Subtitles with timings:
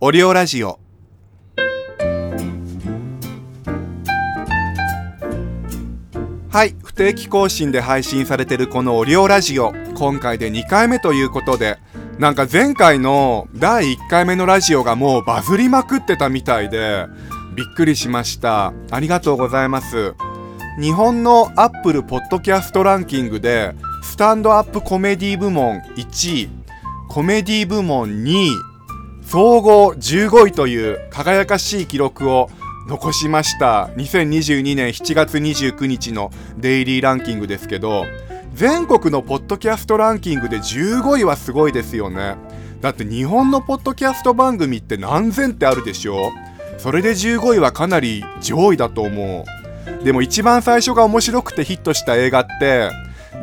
[0.00, 0.78] オリオラジオ。
[6.50, 9.72] はい不定期更新で配信されてるこのオリオラジオ。
[9.96, 11.78] 今回で2回目ということで
[12.20, 17.06] なんか前回の第1回目のラジオがもうバズりまくってたみたいで
[17.56, 18.72] びっくりしました。
[18.92, 20.14] ありがとうございます。
[20.80, 23.74] 日本のアップルポッドキャストランキングで
[24.04, 26.48] スタンドアップコメディ部門1位
[27.08, 28.67] コメディ部門2位
[29.28, 32.48] 総合15位という輝かしい記録を
[32.88, 33.90] 残しました。
[33.96, 38.06] 2022年7月29日のデイリーランキングですけど
[38.54, 42.36] 全国のポッドキャストランキングで15位はすごいですよね。
[42.80, 46.32] だって日本のポッドキャスト番組って何千ってあるでしょ。
[46.78, 49.44] それで15位はかなり上位だと思
[50.00, 50.04] う。
[50.04, 52.90] でも一番最初が面白くてヒットした映画って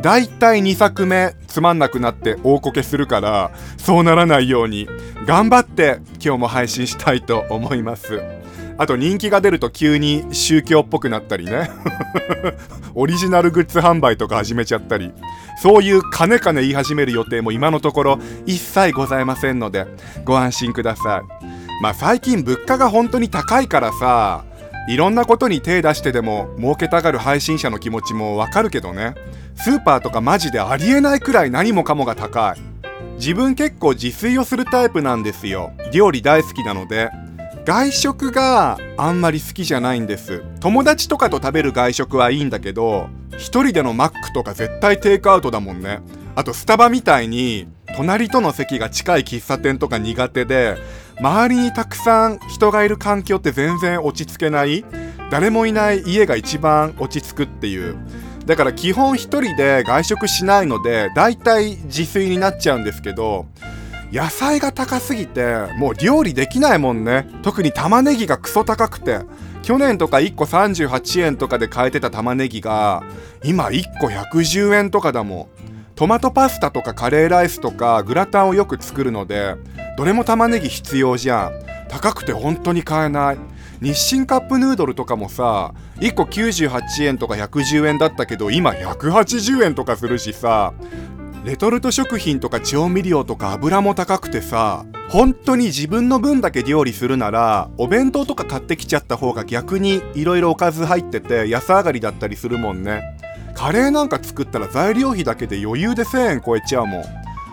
[0.02, 4.90] だいたい2作目つまんなくなって大こけするからそうならないように
[5.26, 8.22] 頑張って今日も配信したいと思います。
[8.78, 11.70] あと人気が出ると急に宗教っぽくなったりね。
[12.94, 15.14] オリジナルグッズ販売とか始めちゃったり。
[15.62, 19.88] そういうかねかね言い始める予定も今のところ一切ございませんので
[20.26, 21.82] ご安心ください。
[21.82, 24.44] まあ最近物価が本当に高いからさ
[24.88, 29.16] いろんなことに手出してでも儲けたがる配信者の気持ちもわかるけどね。
[29.56, 32.62] スーパーとかマジでありえないくらい何もかもが高い。
[33.18, 35.72] 自分結構自炊をするタイプなんですよ。
[35.92, 37.10] 料理大好きなので。
[37.66, 40.44] 外食があんまり好きじゃないんです。
[40.60, 46.02] 友達とかと食べる外食はいいんだけど一人でのマックとか絶対テイクアウトだもんね。
[46.36, 50.78] あとスタバみたいに隣との席が近い喫茶店とか苦手で
[51.20, 54.86] 周りにたくさん人がいる環境って全然落ち着けない。
[55.32, 57.98] 誰もいない家が一番落ち着くっていう。
[58.46, 63.48] だから基本一人で外食しないのでだいたい自炊になっちゃうんですけど
[64.12, 67.28] 野菜が高すぎてもう料理できないもんね。
[67.42, 69.22] 特に玉ねぎがクソ高くて。
[69.64, 73.02] 去年とか1個38円とかで買えてた玉ねぎが
[73.44, 75.75] 今1個110円とかだもん。
[75.96, 79.56] トマトパスタとかカレーライスとかグラタンをよく作るので
[79.98, 81.66] どれも玉ねぎ必要じゃん。
[81.88, 83.38] 高くて本当に買えない。
[83.82, 90.74] 日清カップヌードルとかもさ1個98円とか110円だったけど今180円とかするしさ
[91.44, 103.15] レトルト食品とか調味料とか油も高くてさ本当に自分の分だけ料理するならお弁当とか買ってきちゃった方が逆に色々おかず入ってて安上がりだったりするもんね。
[103.56, 107.04] カレーなんか作ったら材料費だけで余裕で1000円超えちゃうもん。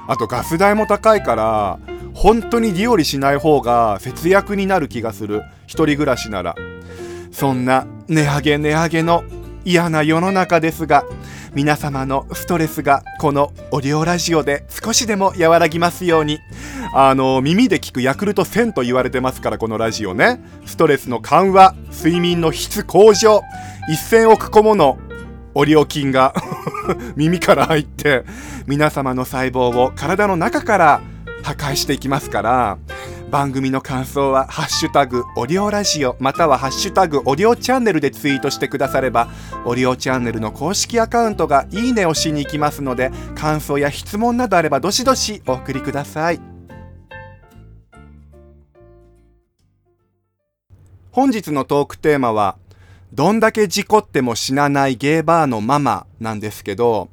[0.08, 1.78] あとガス代も高いから
[2.12, 5.42] 本当に料理しない方が節約になる気がする。
[5.66, 6.54] 一人暮らしなら。
[7.30, 9.24] そんな値上げ値上げの
[9.64, 11.04] 嫌な世の中ですが
[11.54, 16.40] 皆様のストレスがこのオリオラジオで少しでも和らぎますように。
[16.94, 20.42] あの耳で聞くヤクルト1000と言われてますからこのラジオね。
[20.66, 23.42] ストレスの緩和睡眠の質向上
[24.10, 24.98] 1000億個もの
[25.54, 26.34] オリオ菌が
[27.16, 28.24] 耳から入って
[28.66, 31.00] 皆様の細胞を体の中から
[31.42, 32.78] 破壊していきますから
[33.30, 39.28] 番組の感想は「ハッシュタグオリオラジオ」または「ハッシュタグオリオチャンネル」でツイートしてくだされば
[39.64, 46.52] オリオチャンネルの公式アカウントがいいねをしに行きますので感想や質問などあればどしどしお送りください。
[51.12, 52.56] 本日のトークテーマは
[53.12, 57.10] どんだけ事故っても死なないゲーバーのママなんですけど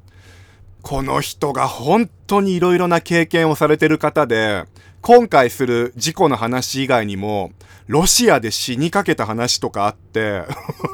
[0.82, 4.64] この人が本当に色々な経験をされてる方で、
[5.02, 7.52] 今回する事故の話以外にも、
[7.86, 10.44] ロシアで死にかけた話とかあって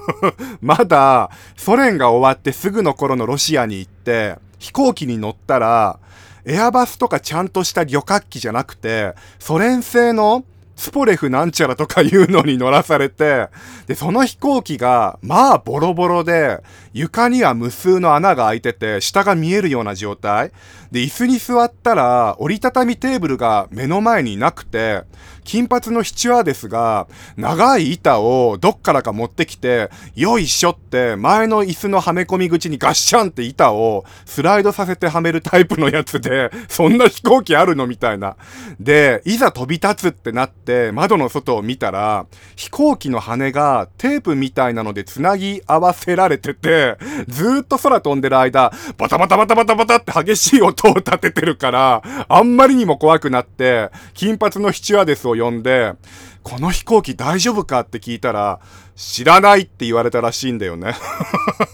[0.63, 5.99] まだソ連が終わってすぐの頃のロシアに行って、飛行機に乗ったら、
[6.45, 10.45] エアバスとかちゃんとした旅客機じゃなくて、ソ連製の
[10.77, 13.49] スポレフなんちゃらとかいうのに乗らされて、
[13.87, 20.53] で、その飛行機が、まあボロボロで、床には無数の穴が開いてて、下が見えるような状態。
[20.93, 25.05] で、椅子に座ったら、折りたたみテーブルが目の前になくて、
[25.47, 27.07] 金髪のシチュアーデスが、
[27.37, 38.37] 長い板をどっからか持ってきて、よいしょって、前の椅子のはめ込み口にガッシャンって板をスライドさせてはめるタイプのやつで、そんな飛行機あるのみたいな。
[38.81, 42.27] で、いざ飛び立つってなって、窓の外を見たら、
[42.57, 46.97] 飛行機の羽がテープみたいなので繋ぎ合わせられてて、
[47.29, 55.95] ずーっと空飛んでる間、バタバタバタバタバタって激しい音を立ててるから、あんまりにも怖くなって、金髪のスチュワーデスを呼んで、
[56.43, 58.61] この飛行機大丈夫かって聞いたら、
[58.95, 60.95] 知らないって言われたらしいんだよね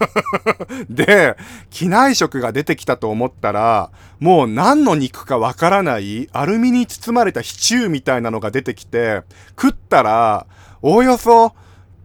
[0.91, 1.37] で、
[1.71, 10.47] 機内食が出てきたと思ったら、もう何の肉かわからないアルミに包まれたシチューみたいなのが出てきて、食ったら、
[10.81, 11.53] おおよそ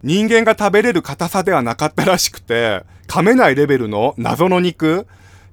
[0.02, 5.06] 人間が食べれる硬さではなかったらしくて、噛めないレベルの謎の肉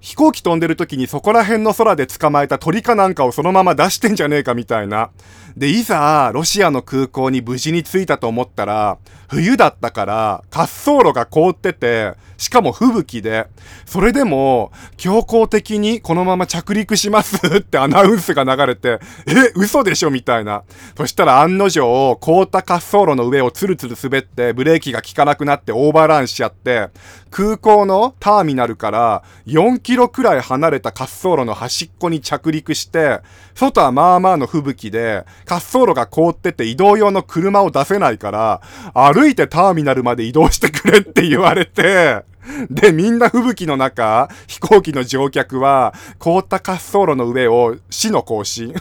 [0.06, 5.10] 飛行機飛んでる時にそこら辺の空で捕まえた鳥かなんかをそのまま出してんじゃねえかみたいな。
[5.57, 8.98] で、いざ、ロシアの空港に無事に着いたと思ったら、
[9.30, 13.48] 冬だったから、滑走路が凍ってて、しかも吹雪で、
[13.86, 20.63] それでも、強行的にこのまま着陸します ってアナウンスが流れて、え、嘘でしょみたいな。
[20.98, 26.90] そしたら案の定、凍った滑走路の上をツルツル滑って、ブレーキが効かなくなってオーバーランしちゃって、
[27.31, 33.22] 空港のターミナルから4キロくらい離れた滑走路の端っこに着陸して、
[33.56, 38.62] 外はまあまあの吹雪で、滑走路が凍ってて移動用の車を出せないから、
[38.94, 42.24] 歩いてターミナルまで移動してくれって言われて、
[42.69, 48.74] で、みんな吹雪の中、飛行機の乗客は、凍った滑走路の上を死の行進。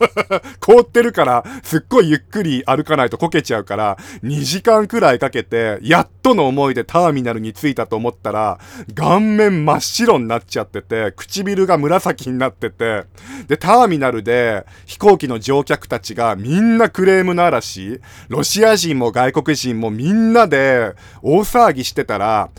[0.60, 8.58] 凍ってるから、すっごいゆっくり歩かないとこけちゃうから、2時間くらいかけて、やっとの思いでターミナルに着いたと思ったら、
[8.94, 13.04] 顔面真っ白になっちゃってて、唇が紫になってて、
[13.48, 22.50] で、ターミナルで飛行機の乗客たちがみんなクレームの嵐、ロシア人も外国人もみんなで大騒ぎしてたら、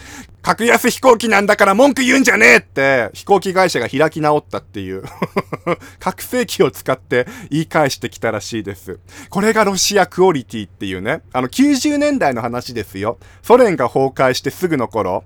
[0.47, 5.03] 格安飛行機なんだから文句言うんじゃねえって飛行機会社が開き直ったっていう
[5.99, 8.97] 拡声器を使って言い返してきたらしいです。
[9.29, 11.21] これがロシアクオリティっていうね。
[11.33, 13.17] あの90年代の話ですよ。
[13.41, 15.25] ソ連が崩壊してすぐの頃。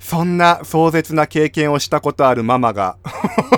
[0.00, 2.96] そんな壮絶な経験をしたことあるママが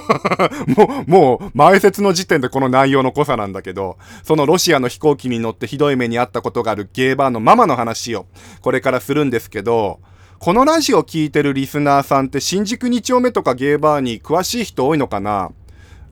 [0.67, 8.27] もう、もう前説の時点でこの内容の濃さなんだけど、そのロシアの飛行機に乗ってひどい目にあったことがあるゲーバーのママの話を
[8.63, 10.01] これからするんですけど、
[10.45, 15.53] このラジオ聴いてるリスナーさんって新宿2丁目とかゲーバーに詳しい人多いのかな？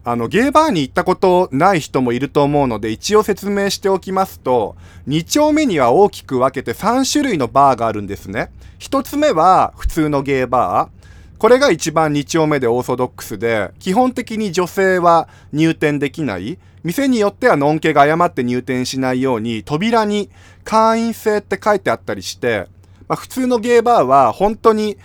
[0.05, 4.75] あの、ゲーバーに行ったことない人もいると思うので、一応説明しておきますと、
[5.06, 8.50] 2丁目には大きく分けて3種類のバーがあるんですね。
[8.79, 11.38] 1つ目は普通のゲーバー。
[11.38, 16.58] これが一番2丁目でオーソドックスで、基本的に女性は入店できない。
[16.84, 20.31] 店によってはのんけが誤って入店しないように、扉に
[20.64, 22.69] 会員制って書いてあったりして、
[23.09, 24.99] まあ、普通のゲーバーは本当に、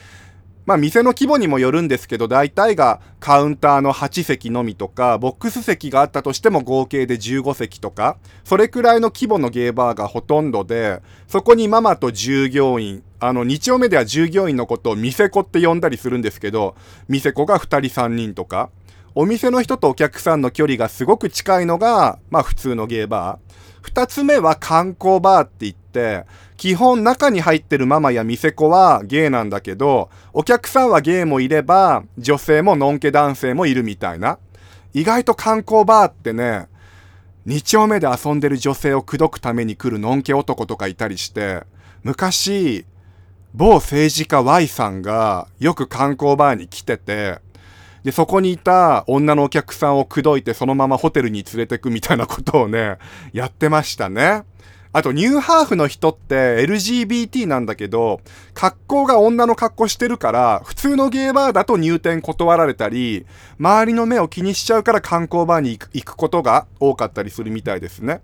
[0.68, 16.76] まあ、店の規模にもよるんですけど、大体がカウンターの8席のみとか、ボックス席があったとしても合計で15席とか、それくらいの規模のゲーバーがほとんどで、そこにママと従業員、あの、2丁目では従業員のことを店子って呼んだりするんですけど、
[17.08, 18.70] 店子が2人3人とか、
[19.16, 23.90] お店の人とお客さんの距離がすごく近いのが、まあ普通のゲーバー。
[23.90, 26.26] 2つ目は観光バーって言って、
[26.58, 34.40] 基本中に入ってるママや店子はゲイなんだけど、お客さんはゲイもいれば、女性もノンケ男性もいるみたいな。
[34.94, 36.68] 意外と観光バーってね、
[37.46, 41.64] 2丁目で遊んでる女性を口説くために来るノンケ男とかいたりして、
[42.04, 42.86] 昔、
[43.54, 47.40] 某政治家 Y さんがよく観光バーに来てて、
[48.04, 52.98] で、そこにいた女のお客さんを口説いてそのままホテルに連れてくみたいなことをね、
[53.32, 54.44] やってましたね。
[54.98, 58.20] あと、ニューハーフの人って LGBT なんだけど、
[58.56, 63.28] 格好が女の格好してるから、普通のゲーバーだと入店断られたり、
[63.60, 68.22] 周りの目を気にしちゃうから観光バーに行くことが多かったりするみたいですね。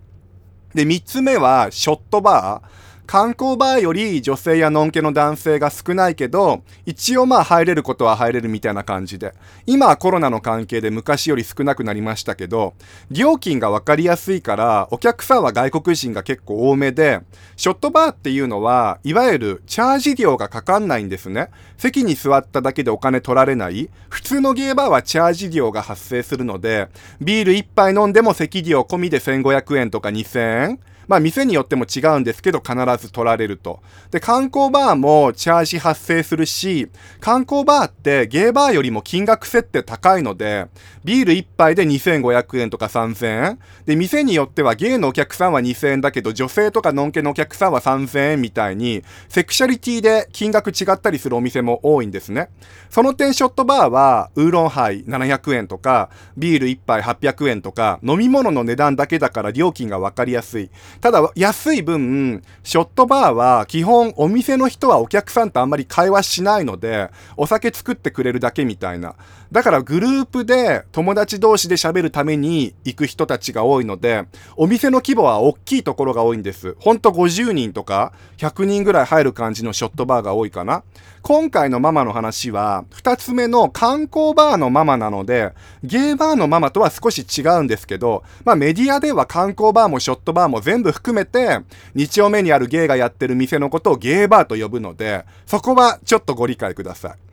[0.74, 2.83] で、三つ目は、ショットバー。
[3.14, 9.36] 観光バーより女性やのんけの男性が少ないけど、一応まあ入れることは入れるみたいな感じで。
[9.68, 12.74] 今はコロナの関係で昔より少なくなりましたけど、
[13.12, 17.20] 料金がわかりやすいから、お客さんは外国人が結構多めで、
[17.56, 21.50] ショットバーっていうのは、いわゆるチャージ料がかかんないんですね。
[21.78, 23.92] 席に座っただけでお金取られない。
[24.10, 26.88] 普通のゲーバーはチャージ料が発生するので、
[27.22, 33.82] ビール一杯飲んでも席料込みで1500円とか2000円まあ店によっても違うんですけど必ず取られると。
[34.12, 40.68] で、観光バーもチャージ発生するし、観光バーってゲーバーよりも金額設定高いので、
[41.04, 43.60] ビール1杯で2500円とか3000円。
[43.86, 52.50] で、店によってはゲイのお客さんは2000円だけど、女性とかノンケのお客さんは3000円みたいに、セクシャリティで金額違ったりするお店も多いんですね。
[52.90, 60.70] その点ショットバーは、ウーロンハイ700円とか、ビール1杯800円とか、飲み物の値段だけだから料金がわかりやすい。
[61.02, 69.16] ただ、安い分、ショットバーは基本お店の人はお客さんとあんまり会話しないので、お酒作ってくれるだけみたいな。
[69.54, 74.26] だからグループで友達同士で喋るために行く人たちが多いので、
[74.58, 76.76] お店の規模は大きいところが多いんです。
[76.80, 80.82] ほんと50人とか100人ぐらい入る感じのショットバーが多いかな。
[81.22, 91.60] 今回のママの話は、2つ目の観光バーのママなので、ゲーバーのママとは少し違うんですけど、まあメディアでは観光バーもショットバーも全部含めて、
[91.96, 97.33] 2丁目にあるゲイがやってる店のことをゲーバーと呼ぶので、そこはちょっとご理解ください。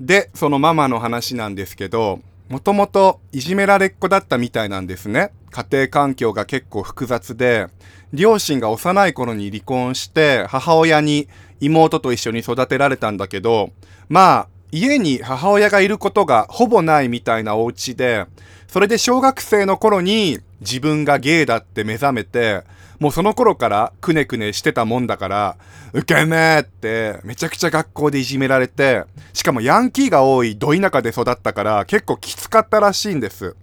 [0.00, 5.32] で、そのママの話なんですけど、もともといじめられっ子だったみたいなんですね。
[5.50, 7.66] 家庭環境が結構複雑で、
[8.12, 11.28] 両親が幼い頃に離婚して、母親に
[11.60, 13.70] 妹と一緒に育てられたんだけど、
[14.08, 18.26] まあ、家に母親がいることがほぼないみたいなお家で、
[18.66, 22.62] それで小学生の頃に自分がゲイだって目覚めて、
[22.98, 25.56] もうその頃からくねくねしてたもんだから、
[25.92, 33.54] ウケめーってめちゃくちゃ学校でいじめられて、しかもヤンキーが多いど田舎で育ったから結構きつかったらしいんです。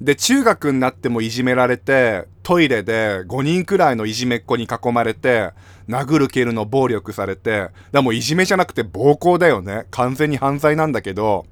[0.00, 5.50] で、中学になってもいじめられて、トイレで5人くらいのいじめっ子に囲まれて、
[5.88, 9.84] 殴る蹴るの暴力されて、だもういじめじゃなくて暴行だよね。
[9.92, 11.46] 完全に犯罪なんだけど、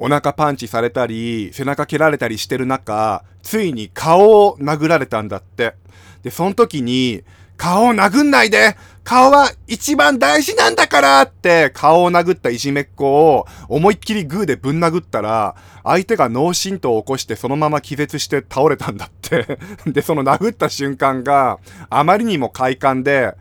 [0.00, 5.74] お腹パンチされたり、背中蹴られたりしてる中、ついに顔を殴られたんだって。
[6.22, 7.22] で、その時に、
[7.58, 21.58] 顔を殴んないで顔は一番大事なんだからって顔を殴ったいじめっ子を思いっきりグーでぶん殴ったら相手が脳震盪を起こしてそのまま気絶して倒れたんだってで、その殴った瞬間が
[21.90, 23.34] あまりにも快感で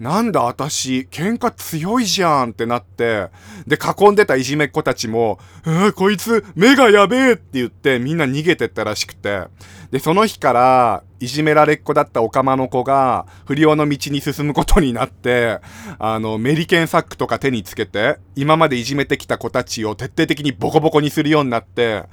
[0.00, 3.28] なんだ私、喧嘩強いじゃんってなって、
[3.66, 9.44] で、囲んでたいじめっ子たちも、えー、こいつ、目がやべえって言ってみんな逃げてったらしくて、
[9.92, 15.60] で、その日から、いじめられっ子だったオカマの子が、不良の道に進むことになって、
[15.98, 22.04] あの、メリケンサックとか手につけて、今までいじめてきた子たちを徹底的にボコボコにするようになって、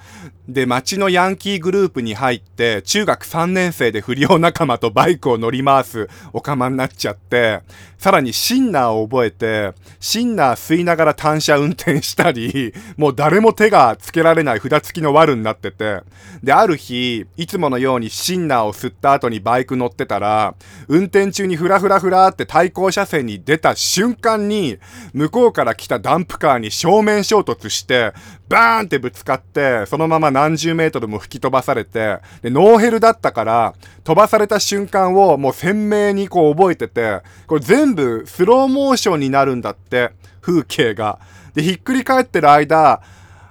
[0.47, 7.61] で、町のヤンキーグループに入って、中学3年生で不良仲間とバイクを乗り回すオカマになっちゃって、
[8.01, 16.01] さらにシンナーを覚えて、シンナー吸いながら単車運転したり、もう誰も手がつけられない札付きのワルになってて、
[16.41, 20.55] で、ある日、いつものようにシンナーを吸った後にバイク乗ってたら、
[20.87, 24.79] 運転中にフラフラフラって対向車線に出た瞬間に、
[25.13, 28.13] 向こうから来たダンプカーに正面衝突して、
[28.49, 41.19] バーンってぶつかって、そのまま何十メートルも吹き飛ばされて、で、ノーヘルだったから、飛ばされた瞬間をもう鮮明にこう覚えてて、これ全全部スローモーションになるんだって、風景が。
[41.53, 43.01] で、ひっくり返ってる間、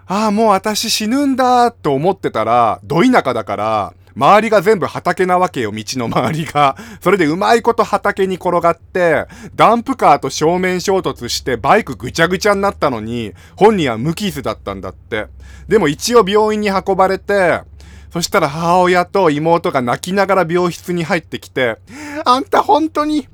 [0.06, 6.76] ああ、もう私死ぬんだと思ってたら、ど田舎だから、周りが全部畑なわけよ、道の周りが。
[7.00, 15.26] それでうまいこと畑に転がって、ダンプカーと正面衝突してバイクぐちゃぐちゃになったのに、本人は無傷だったんだって。
[15.68, 17.61] でも一応病院に運ばれて、
[18.10, 21.78] そしたら母親と妹が泣きながら病室に入ってきて、
[22.24, 23.26] あんた本当に何や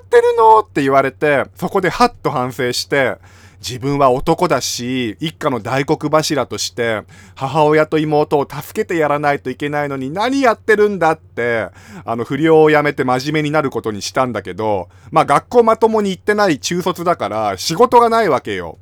[0.00, 0.60] ってるの？
[0.60, 3.18] って言われて、そこでハッと反省して、
[3.60, 7.02] 自分は男だし、一家の大黒柱として、
[7.36, 11.12] 母親と妹を助けてやらないといけないのに何やってるんだ？
[11.12, 11.68] って、
[12.04, 18.78] あの、不良をやめて真面目になることにしたんだけど、まあ学校まともに行ってない中卒だから仕事がないわけよ。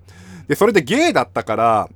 [0.48, 1.88] で、それでゲイだったから、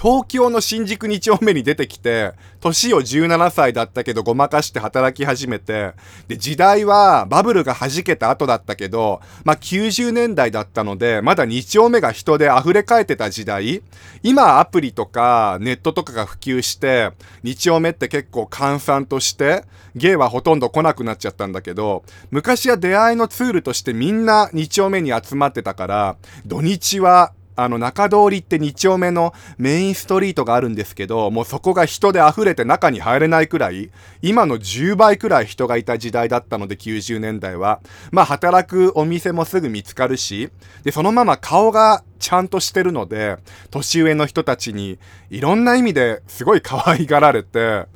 [0.00, 5.92] 東京の新宿2丁目に出てきて、年を17歳だったけどごまかして働き始めて、
[6.28, 13.82] で、時代はバブルが弾けた後だったけど、まあ、90年代だったので、まだ2丁目が人で溢れ返ってた時代。
[14.22, 17.12] 今アプリとかネットとかが普及して、
[17.44, 33.90] 2丁目って結構閑散として、ゲイはほとんど来なくなっちゃったんだけど、昔は出会いのツールとしてみんな2丁目に集まってたから、土日はあの、中通りって2丁目のメインストリートがあるんですけど、もうそこが人で溢れて中に入れないくらい、
[34.22, 37.80] 今の10倍くらい人がいた時代だったので、90年代は。
[38.10, 40.50] まあ、働くお店もすぐ見つかるし、
[40.84, 43.36] で、そのまま顔がちゃんとしてるので、
[43.70, 44.98] 年上の人たちに、
[45.30, 47.86] いろんな意味ですごい可愛がられて、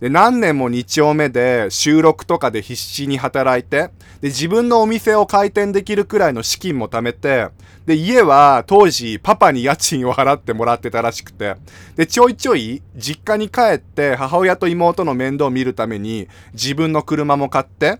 [0.00, 7.48] で、何年も2丁目で収録とかで必死に働いて、で、自分のお店を開店できるくらいの資金も貯めて、
[7.86, 11.56] で、家は当時パパに家賃を払ってもらってたらしくて、
[11.96, 17.98] で、ちょいちょい実家に帰って母親と妹の面倒を見るために自分の車も買って、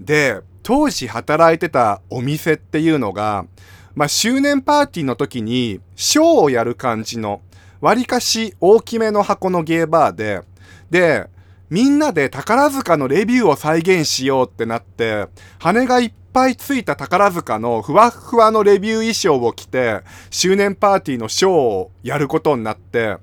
[0.00, 3.46] で、当時働いてたお店っていうのが、
[3.94, 7.42] まあ、周年パーティーの時にショーをやる感じの、
[7.80, 10.42] 割かし大きめの箱のゲーバーで、
[10.90, 11.28] で、
[11.70, 15.26] みんなで宝塚のレビューを再現しようってなって、
[15.58, 23.18] 羽がいっぱいついた宝塚のふわふわのレビュー衣装を着て、周年パーティーのショーをやることになって、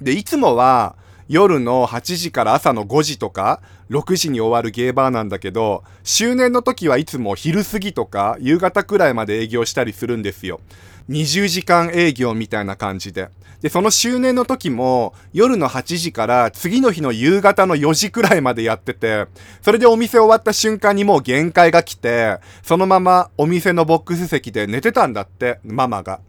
[0.00, 0.96] で、いつもは
[1.28, 10.60] 夜の8時から朝の5時とか、6時に終わるゲーバーなんだけど、周年の時はいつも昼過ぎとか夕方くらいまで営業したりするんですよ。
[11.10, 13.28] 20時間営業みたいな感じで。
[13.60, 19.26] で、その周年の時も夜の8時から次の日の夕方の4時くらいまでやってて、
[19.60, 26.20] それでお店終わった瞬間にもう限界が来て、そのままお店のボックス席で寝てたんだって、ママが。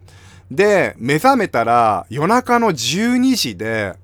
[0.50, 3.94] で、目覚めたら夜中の12時で、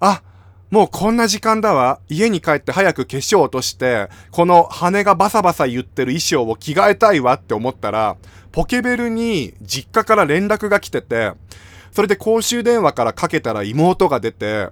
[0.00, 0.22] あ、
[0.70, 2.00] もうこんな時間だわ。
[2.08, 8.16] 家に帰って早く化粧落として、この羽がバサバサ言ってる衣装を着替えたいわって思ったら、
[8.54, 11.32] ポケベルに実家から連絡が来てて、
[11.90, 14.68] それで公衆電話からかけたら妹が出て、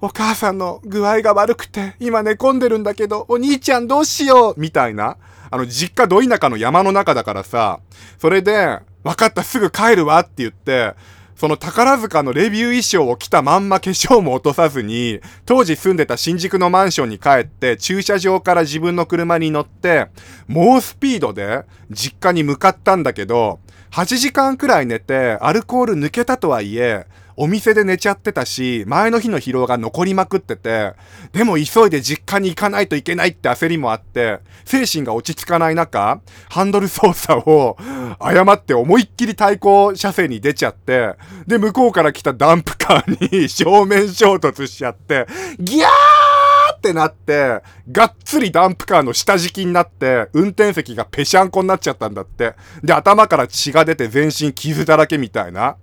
[0.00, 5.18] お母さんの具合が悪くて、今寝込んでるんだけど、お兄ちゃんどうしようみたいな。
[5.50, 7.80] あの、実家ど田舎の山の中だからさ、
[8.18, 10.94] それで、わかったすぐ帰るわって言って、
[11.40, 20.08] その宝塚のレビュー衣装を着たまんま化粧も落とさずに、当時住んでた新宿のマンションに帰って、駐車場から自分の車に乗って、
[20.48, 23.58] 猛スピードで実家に向かったんだけど、
[23.92, 27.06] 8時間くらい寝て、アルコール抜けたとはいえ、
[27.42, 30.92] お店で寝ちゃってたし、前の日の疲労が残りまくってて、
[31.32, 36.20] でも急いで実家に行かないといけないって焦りもあって、精神が落ち着かない中、
[36.50, 37.78] ハンドル操作を
[38.18, 41.14] 誤って思いっきり対向車線に出ちゃって、
[41.46, 45.26] で、向こうから来たダンプカーに 正面衝突しちゃって、
[45.58, 52.52] ギャーってなって、がっつりダンプカーの下敷きになって、運転席がぺしゃんこになっちゃったんだって。
[52.84, 55.76] で、頭から血が出て全身傷だらけみたいな。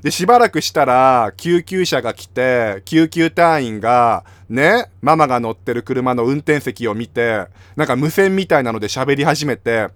[0.00, 7.46] で、しばらくしたら、救急車が来て、救急隊員が、ね、ママが乗ってる車の運転席を見て、
[7.76, 9.88] なんか無線みたいなので喋り始めて、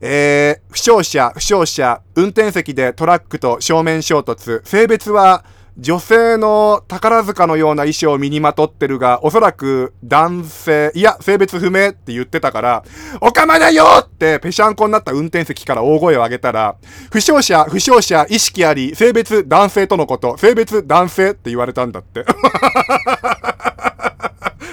[0.00, 5.44] えー、負傷者、負傷者、運転席でトラックと正面衝突、性別は
[5.78, 12.84] 女性の宝塚のような衣装を身にまとってるが、おそらく男性、いや、性別不明って言ってたから、
[13.20, 16.74] おかまだよってぺしゃんこになった運転席から大声を上げたら、
[17.12, 22.24] 負傷者、負傷者、意識あり、性別男性とのこと、性別男性って言われたんだって。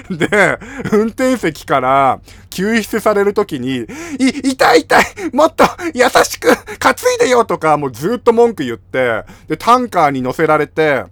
[0.11, 0.59] で、
[0.91, 2.19] 運転席から
[2.49, 3.85] 救出されるときに、
[4.19, 11.05] い、痛い痛いもっと優しく担いでよとか、もうずっと文句言って、で、タンカーに乗せられて、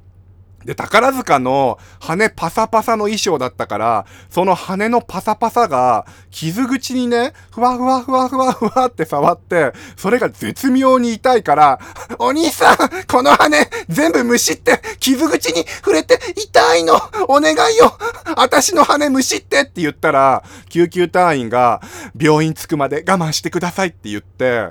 [0.65, 11.79] で、宝塚の羽パサパサの衣装だったから、その羽のパサパサが、傷口にね、ふわふわふわふわふわって触って、それが絶妙に痛いから、
[12.19, 16.95] お兄さん、この羽、全部むしって、傷口に触れて痛いの
[17.27, 17.97] お願いよ
[18.37, 21.81] 私の羽むしってって言ったら、救急隊員が、
[22.19, 24.69] 病院着くまで我慢してくださいって言って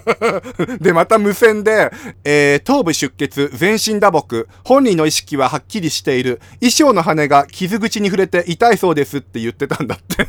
[0.80, 1.90] で、また無線で、
[2.24, 4.46] えー、頭部出血、全身打撲、
[4.82, 6.40] 本人の意識ははっきりしている。
[6.58, 10.26] 衣装の羽が傷口に触れて痛いそうですって言ってたんだって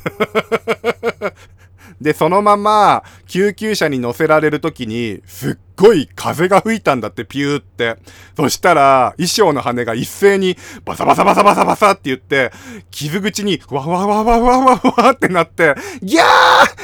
[1.99, 7.97] で、そのまま、救急車に乗せられるときに、すっごい風が吹いたんだって、ピューって。
[8.35, 12.51] そしたら、衣装の羽が一斉に、バサバサバサバサバサって言って、
[12.91, 16.23] 傷口に、わわわわわわわってなって、ギャー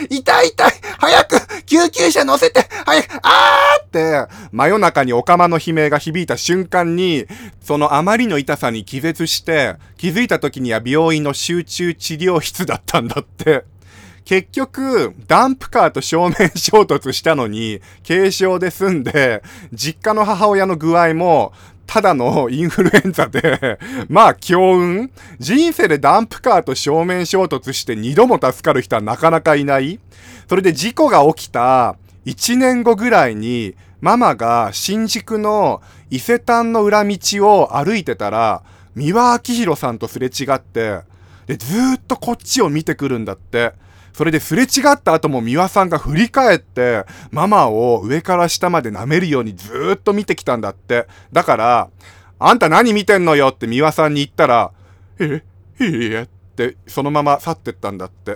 [0.10, 0.72] 痛い痛い。
[1.00, 2.68] 早く救急車乗せて。
[2.86, 7.26] 早くあーって、真夜中にオカマの悲鳴が響いた瞬間に、
[7.62, 13.64] そのあまりの痛さに気絶して、気づいた時には病院の集中治療室だったんだって。
[14.26, 19.42] 結局、ダンプカーと正面衝突したのに、軽傷で済んで、
[19.74, 21.52] 実家の母親の具合も、
[21.92, 25.10] ただのインフルエンザで、 まあ強運？
[25.40, 30.00] 人生でダンプカーと正面衝突して二度も助かる人はなかなかいない？
[30.48, 31.96] それで事故が起きた
[32.28, 38.62] 1年後ぐらいに、ママが新宿の伊勢丹の裏道を歩いてたら、
[38.94, 41.00] 三輪明宏さんとすれ違って、
[41.48, 43.74] で、ずーっとこっちを見てくるんだって。
[44.14, 51.08] それですれ違った後も美輪さんが振り返って、ママを上から下まで舐めるようにずーっと見てきたんだって。
[51.32, 51.90] だから、
[52.40, 54.72] あんた何見てんのよって美輪さんに言ったら、
[55.20, 55.44] え、
[55.80, 58.36] いいえって、そのまま去ってったんだって。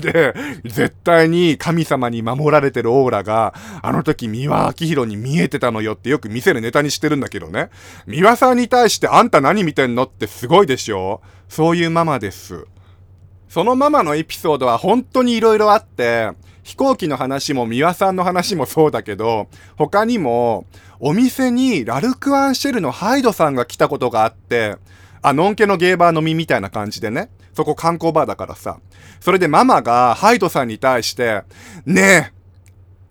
[0.00, 7.70] で、絶対に神様に守られてるオーラが、あの時三輪明宏に見えてたのよってよく見せるネタにしてるんだけどね。
[8.06, 12.66] 三輪さんに対してあんた何見てんのってすごいでしょそういうママです。
[13.48, 16.30] そのママのエピソードは本当に色々あって、
[16.62, 20.66] 飛行機の話も三輪さんの話もそうだけど、他にも、
[21.00, 24.76] お店にラルクアンシェルのハイドさんが来たことがあって、
[25.22, 27.30] あ、のんけのゲーバー飲みみたいな感じでね。
[27.54, 28.78] そこ観光バーだからさ。
[29.20, 31.42] それでママがハイドさんに対して、
[31.86, 32.37] ねえ、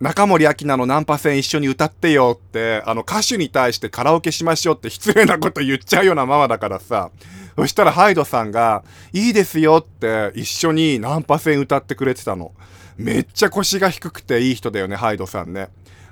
[0.00, 7.10] 中森明菜のナンパ戦一緒に歌ってよって、あの歌手に対してカラオケしましょうって失礼なこと言っちゃうようなママだからさ。
[7.56, 12.52] そしたらハイドさんが、いいですよって一緒にナンパ戦歌ってくれてたの。
[12.96, 15.68] めっちゃ腰が低くていい人だよね、ハイドさんね。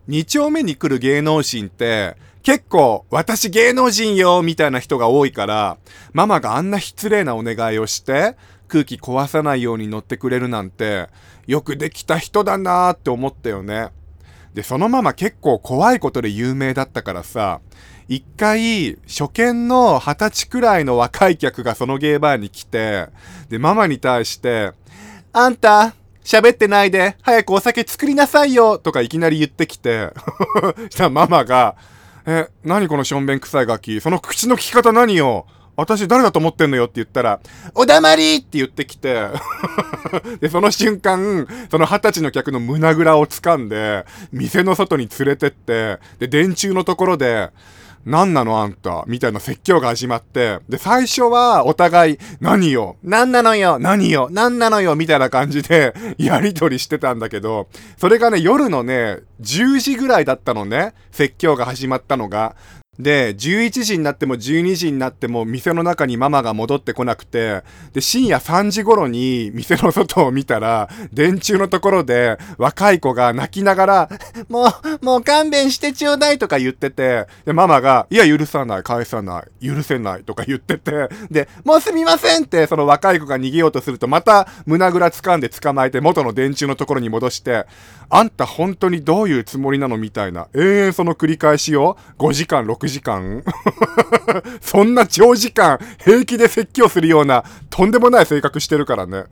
[0.09, 5.79] 2丁目に来る芸能人って、結構、私芸能人よみたいな人が多いから、
[6.13, 8.37] ママがあんな失礼なお願いをして、
[8.69, 11.09] 空気壊さないように乗ってくれるなんて、
[11.47, 13.89] よくできた人だなーって思ったよね。
[14.55, 17.61] で、そのママ結構怖いことで有名だったからさ、
[18.09, 23.09] 一回、初見の二十歳くらいの若い客がそのゲーバーに来て、
[23.49, 24.73] で、ママに対して、
[25.33, 30.11] あんた、喋ってないで、早くお酒作りなさいよとかいきなり言ってきて、
[30.91, 31.77] したらママが、
[32.27, 34.01] え、何このしょんべん臭いガキ。
[34.01, 35.47] その口の利き方何よ。
[35.77, 37.41] 私誰だと思ってんのよって言ったら、
[37.75, 39.29] おだまりって言ってきて
[40.41, 47.51] で、その瞬間、その二十歳の客の胸ぐらを掴んで、店の外に連れてって、で、電柱のところで、
[48.07, 57.67] 何なのあんたみたいな説教が始まって、で、最初はお互い、何よ何なのよ何よ何なのよみたいな感じで、やりとりしてたんだけど、
[57.99, 62.55] それがね、夜のね、10時ぐらいだったのね、説教が始まったのが。
[62.99, 74.09] で、11時になっても12時になっても店の中にママが戻ってこなくて、で、深夜3時頃に店の外を見たら、電柱のところで若い子が泣きながら、
[74.49, 74.67] も
[75.03, 87.67] う、もう勘弁してちょうだいとか言ってて、で、ママが、いや、許さない、返さない、許せないとか言ってて、で、もうすみませんって、その若い子が逃げようとすると、また胸ぐら掴んで捕まえて元の電柱のところに戻して、
[88.09, 93.43] あんた本当にどういうつもりなのみたいな、永遠その繰り返しを、5時間、6時間？
[94.61, 99.25] そんな長時間平気で説教するようなとんでもない性格してるからね。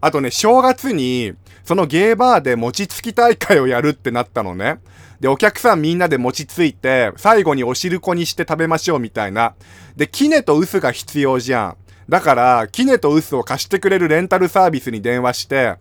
[0.00, 4.78] あとね、正月に、そのゲーバーで餅つき大会をやるってなったのね。
[5.20, 9.54] で、お客さんみんなで餅ついて、最後にお汁粉にして食べましょうみたいな。
[9.96, 11.76] で、キネとウスが必要じゃん。
[12.08, 15.74] だから、キネとウスを貸してくれるレンタルサービスに電話して、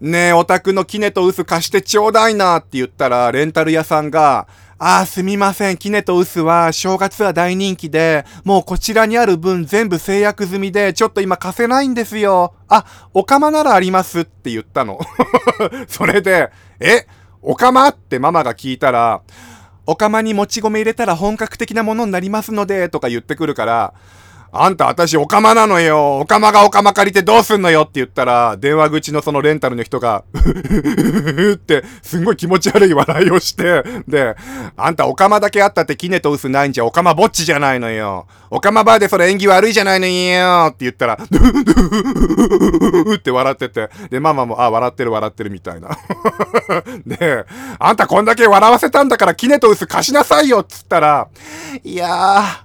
[0.00, 5.76] ねえ、オタクのキネとウス貸してちょうだいなって言ったら、レンタル屋さんが、ああ、すみません。
[5.76, 12.54] キネとウスは正月は大人気で、もうこちらにある分全部制約済みで、ちょっと今貸せないんですよ。
[12.68, 14.98] あ、お釜ならありますって言ったの。
[15.86, 17.06] それで、え、
[17.40, 19.22] お釜ってママが聞いたら、
[19.86, 23.94] お釜にもち米入れたら本格的なものになりますので、とか言ってくるから、
[24.56, 26.20] あんた私オカマなのよ。
[26.20, 30.22] オカマがオカマ借りてどうすんのよって言ったら、電話口のそのレンタルの人が、
[31.54, 34.36] って、すんごい気持ち悪い笑いをして、で、
[34.76, 38.28] あんたオカマだけあったってキネとウスないんじゃオカマぼっちじゃないのよ。
[38.50, 41.16] オカマバーでそれ縁起悪いじゃないのよって言ったら、っ
[43.18, 45.98] て笑ってて、で、ママも、あ、笑ってる笑ってるみたいな。
[47.04, 47.44] で、
[47.80, 51.26] あんたこんだけ笑わせたんだからキネとウス貸しなさいよっつったら、
[51.82, 52.63] いやー、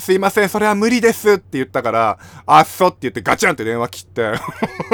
[0.00, 4.32] すいません、それは無理ですって言ったから、あっそって言ってガチャンって電話切って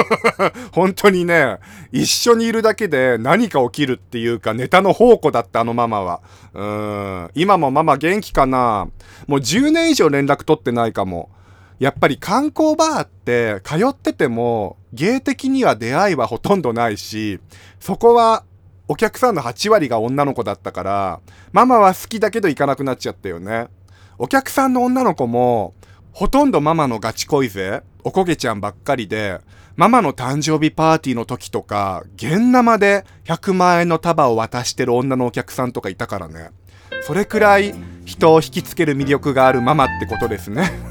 [0.71, 1.57] 本当にね、
[1.91, 6.21] 一緒にいるだけで何か起きるっていうか、ネタの宝庫だったあのママは。
[6.53, 7.31] うーん。
[7.35, 8.87] 今もママ元気かな
[9.27, 11.29] もう10年以上連絡取ってないかも。
[11.79, 17.39] やっぱり観光バーって通ってても芸的には出会いはほとんどないし、
[17.79, 18.43] そこは
[18.87, 21.19] お客さんの8割が女の子だったから、
[21.51, 23.67] ママは好きだけど行かなくなっちゃったよね。
[24.19, 25.75] お客さんの女の子も、
[26.11, 29.39] ほとんどママのガチ恋勢、おこげちゃんばっかりで、
[29.75, 36.49] ママの誕生日パーティーの時とか、現生で100万円の束を渡してる女のお客さんとかいたからね。
[37.03, 37.75] それくらい
[38.05, 40.71] 人を引きつける魅力があるママってことですね。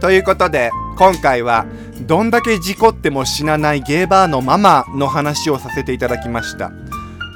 [0.00, 1.64] ということで、今回は、
[2.02, 6.70] どんだけ事故っても死なないゲーバーのママの話をさせていただきました。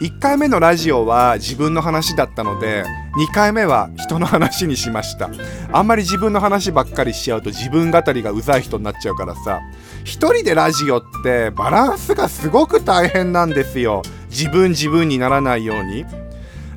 [0.00, 2.84] 1回目のラジオは自分の話だったので
[3.30, 5.28] 2回目は人の話にしました。
[5.72, 9.60] あんまり自分の話ばっかりしちゃうと自分語りがうざい人になっちゃうからさ。
[10.04, 14.02] 一人でラジオってバランスがすごく大変なんですよ。
[14.30, 16.04] 自分自分にならないように。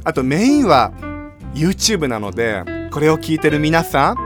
[0.04, 0.92] あとメインは
[1.54, 4.18] YouTube なのでこれを聞いてる皆さん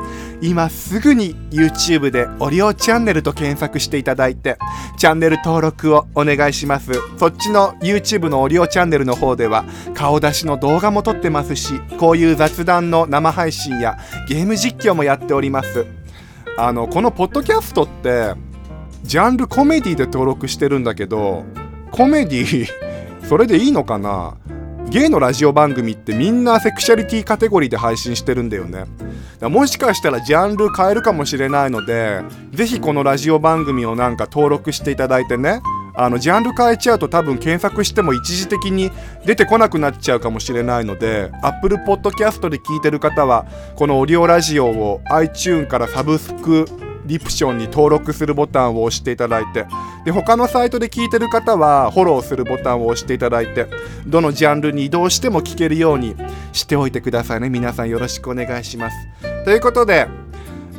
[0.42, 4.58] 今すぐに YouTube でオリオチャンネルと検索していただいて
[4.98, 6.94] チャンネル登録をお願いします。
[7.18, 13.98] そっちの YouTube のオリオチャンネルの方では顔出しの動画も撮ってますしこういう雑談の生配信や
[14.28, 15.86] ゲーム実況もやっております。
[16.58, 18.34] あのこのポッドキャストって
[19.04, 21.44] ジャンルコメディで登録してるんだけど
[21.92, 22.68] コメディ
[23.28, 24.36] それでいいのかな？
[24.90, 28.86] ゲイのラジオ番組ってみんなセクシャリティカテゴリーで配信してるんだよね。
[29.42, 32.22] もしかしたらジャンル変えるかもしれないので
[32.54, 35.62] ぜひこのラジオ番組をなんか登録していただいてね。
[35.98, 38.92] あのジャンル変えちゃうと多分検索しても一時的に
[39.26, 43.46] 出てこなくなっちゃうかもしれないので Apple Podcast で聞いてる方は
[43.78, 46.66] このオリオラジオを iTune からサブスク
[47.06, 49.66] リプションに登録するボタンを押していただいて
[50.06, 53.68] で他のサイトで聞いてる方はフォローするボタンを押していただいて
[54.06, 56.16] どのジャンルに移動しても聞けるように
[56.54, 57.50] しておいてくださいね。
[57.50, 58.98] 皆さんよろしくお願いします。
[59.44, 60.08] ということで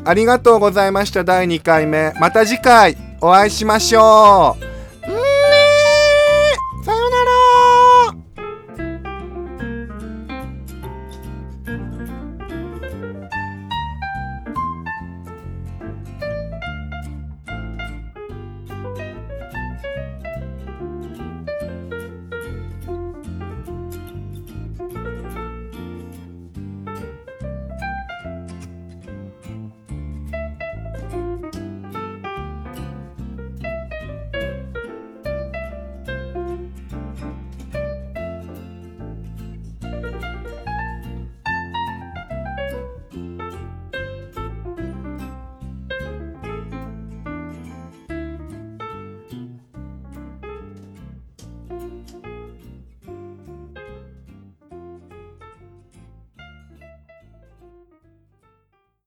[0.04, 1.24] ありがとうございました。
[1.24, 2.12] 第2回目。
[2.20, 4.75] また次回お会いしましょう。